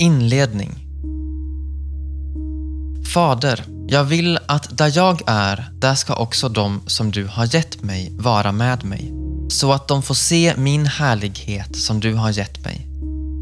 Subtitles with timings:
[0.00, 0.74] Inledning
[3.14, 7.82] Fader, jag vill att där jag är, där ska också de som du har gett
[7.82, 9.12] mig vara med mig,
[9.50, 12.86] så att de får se min härlighet som du har gett mig,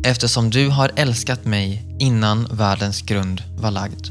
[0.05, 4.07] eftersom du har älskat mig innan världens grund var lagd.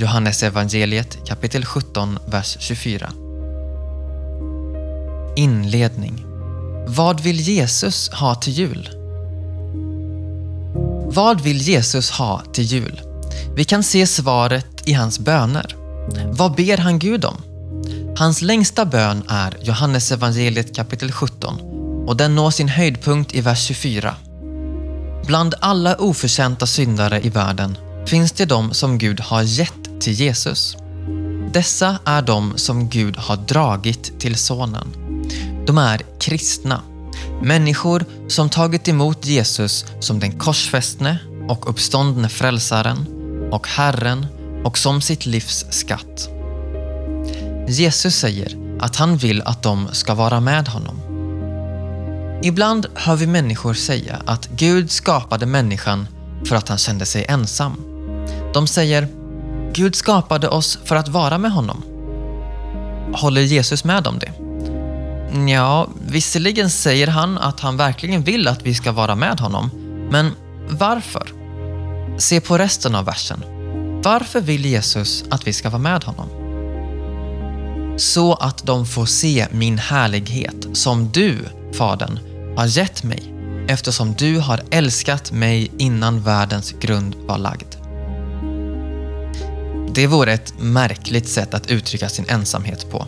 [0.00, 3.12] Johannes evangeliet kapitel 17, vers 24.
[5.36, 6.24] Inledning
[6.88, 8.99] Vad vill Jesus ha till jul?
[11.12, 13.00] Vad vill Jesus ha till jul?
[13.56, 15.76] Vi kan se svaret i hans böner.
[16.32, 17.36] Vad ber han Gud om?
[18.16, 21.60] Hans längsta bön är Johannes evangeliet kapitel 17
[22.06, 24.14] och den når sin höjdpunkt i vers 24.
[25.26, 30.76] Bland alla oförtjänta syndare i världen finns det de som Gud har gett till Jesus.
[31.52, 34.88] Dessa är de som Gud har dragit till Sonen.
[35.66, 36.82] De är kristna,
[37.42, 41.18] människor som tagit emot Jesus som den korsfästne
[41.48, 43.06] och uppståndne frälsaren
[43.52, 44.26] och Herren
[44.64, 46.28] och som sitt livs skatt.
[47.68, 51.00] Jesus säger att han vill att de ska vara med honom.
[52.42, 56.06] Ibland hör vi människor säga att Gud skapade människan
[56.44, 57.76] för att han kände sig ensam.
[58.54, 59.08] De säger
[59.72, 61.82] Gud skapade oss för att vara med honom.
[63.14, 64.49] Håller Jesus med om det?
[65.48, 69.70] Ja, visserligen säger han att han verkligen vill att vi ska vara med honom,
[70.10, 70.32] men
[70.68, 71.32] varför?
[72.18, 73.42] Se på resten av versen.
[74.04, 76.28] Varför vill Jesus att vi ska vara med honom?
[77.98, 81.38] Så att de får se min härlighet som du,
[81.74, 82.18] Fadern,
[82.56, 83.34] har gett mig
[83.68, 87.74] eftersom du har älskat mig innan världens grund var lagd.
[89.94, 93.06] Det vore ett märkligt sätt att uttrycka sin ensamhet på.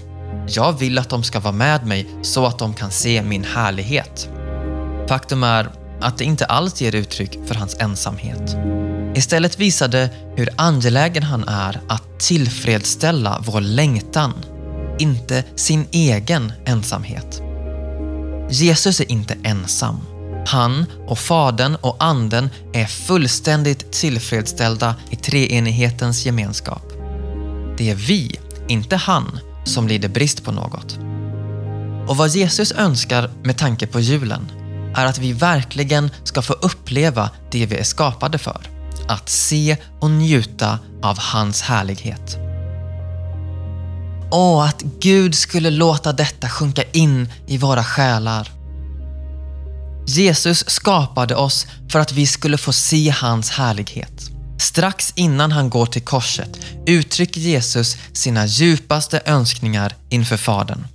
[0.49, 4.29] Jag vill att de ska vara med mig så att de kan se min härlighet.
[5.09, 8.57] Faktum är att det inte alls ger uttryck för hans ensamhet.
[9.15, 14.33] Istället visar det hur angelägen han är att tillfredsställa vår längtan,
[14.99, 17.43] inte sin egen ensamhet.
[18.51, 20.01] Jesus är inte ensam.
[20.47, 26.93] Han och Fadern och Anden är fullständigt tillfredsställda i treenighetens gemenskap.
[27.79, 28.39] Det är vi,
[28.69, 30.99] inte han, som lider brist på något.
[32.09, 34.51] Och vad Jesus önskar med tanke på julen
[34.97, 38.61] är att vi verkligen ska få uppleva det vi är skapade för.
[39.09, 42.39] Att se och njuta av hans härlighet.
[44.31, 48.51] Åh, att Gud skulle låta detta sjunka in i våra själar.
[50.07, 54.32] Jesus skapade oss för att vi skulle få se hans härlighet.
[54.63, 60.87] Strax innan han går till korset uttrycker Jesus sina djupaste önskningar inför Fadern.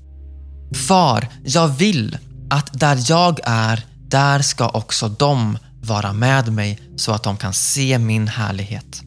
[0.87, 2.17] Far, jag vill
[2.49, 7.53] att där jag är, där ska också de vara med mig så att de kan
[7.53, 9.01] se min härlighet.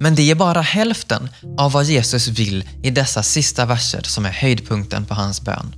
[0.00, 4.32] Men det är bara hälften av vad Jesus vill i dessa sista verser som är
[4.32, 5.74] höjdpunkten på hans bön.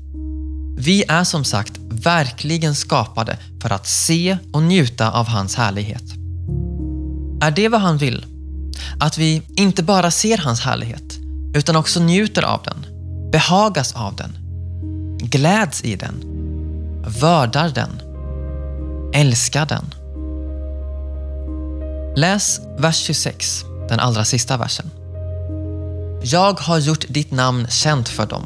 [0.78, 6.15] Vi är som sagt verkligen skapade för att se och njuta av hans härlighet.
[7.40, 8.26] Är det vad han vill?
[9.00, 11.18] Att vi inte bara ser hans härlighet,
[11.54, 12.86] utan också njuter av den,
[13.32, 14.32] behagas av den,
[15.18, 16.14] gläds i den,
[17.20, 18.00] vördar den,
[19.14, 19.84] älskar den.
[22.16, 24.90] Läs vers 26, den allra sista versen.
[26.22, 28.42] Jag har gjort ditt namn känt för dem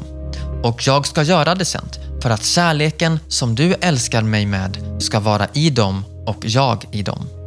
[0.63, 5.19] och jag ska göra det känt för att kärleken som du älskar mig med ska
[5.19, 7.40] vara i dem och jag i dem.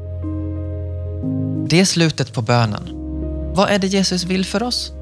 [1.69, 2.91] Det är slutet på bönen.
[3.55, 4.93] Vad är det Jesus vill för oss?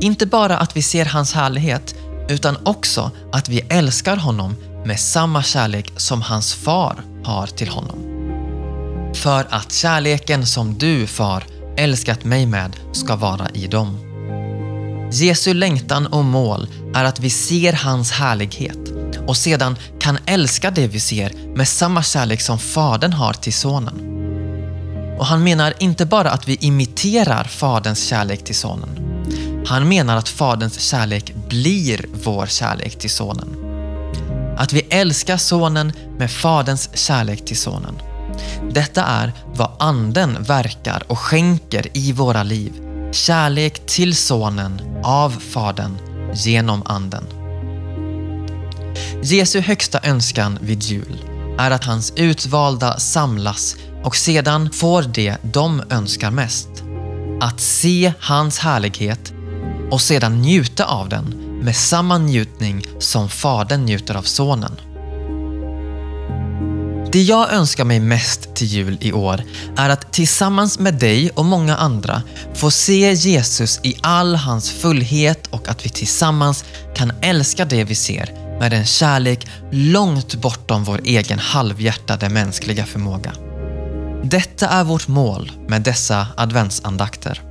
[0.00, 1.94] Inte bara att vi ser hans härlighet,
[2.28, 7.98] utan också att vi älskar honom med samma kärlek som hans far har till honom.
[9.14, 11.44] För att kärleken som du, far,
[11.76, 13.98] älskat mig med ska vara i dem.
[15.12, 18.92] Jesu längtan och mål är att vi ser hans härlighet
[19.26, 24.13] och sedan kan älska det vi ser med samma kärlek som Fadern har till Sonen.
[25.18, 29.00] Och han menar inte bara att vi imiterar Faderns kärlek till Sonen.
[29.66, 33.56] Han menar att Faderns kärlek blir vår kärlek till Sonen.
[34.58, 37.94] Att vi älskar Sonen med Faderns kärlek till Sonen.
[38.70, 42.72] Detta är vad Anden verkar och skänker i våra liv.
[43.12, 45.98] Kärlek till Sonen av Fadern
[46.34, 47.24] genom Anden.
[49.22, 51.24] Jesu högsta önskan vid jul
[51.58, 56.68] är att hans utvalda samlas och sedan får det de önskar mest.
[57.40, 59.32] Att se hans härlighet
[59.90, 61.24] och sedan njuta av den
[61.62, 64.80] med samma njutning som Fadern njuter av Sonen.
[67.12, 69.42] Det jag önskar mig mest till jul i år
[69.76, 72.22] är att tillsammans med dig och många andra
[72.54, 76.64] få se Jesus i all hans fullhet och att vi tillsammans
[76.94, 83.32] kan älska det vi ser med en kärlek långt bortom vår egen halvhjärtade mänskliga förmåga.
[84.24, 87.42] Detta är vårt mål med dessa adventsandakter.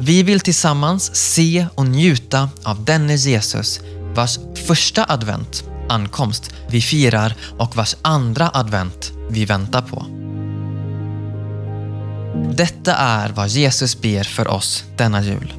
[0.00, 3.80] Vi vill tillsammans se och njuta av denne Jesus
[4.14, 10.06] vars första advent, ankomst, vi firar och vars andra advent vi väntar på.
[12.56, 15.52] Detta är vad Jesus ber för oss denna jul.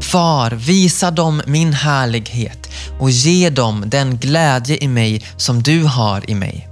[0.00, 6.30] Far, visa dem min härlighet och ge dem den glädje i mig som du har
[6.30, 6.67] i mig.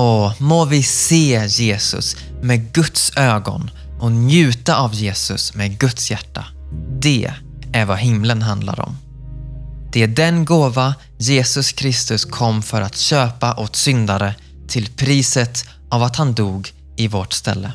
[0.00, 3.70] Och må vi se Jesus med Guds ögon
[4.00, 6.44] och njuta av Jesus med Guds hjärta.
[7.00, 7.32] Det
[7.72, 8.96] är vad himlen handlar om.
[9.92, 14.34] Det är den gåva Jesus Kristus kom för att köpa åt syndare
[14.68, 17.72] till priset av att han dog i vårt ställe.